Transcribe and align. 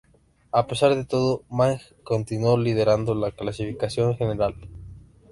A 0.51 0.65
pesar 0.65 0.95
de 0.95 1.05
todo, 1.05 1.43
Mang 1.47 1.79
continua 2.03 2.57
liderando 2.57 3.13
la 3.13 3.29
clasificación 3.29 4.17
general. 4.17 4.55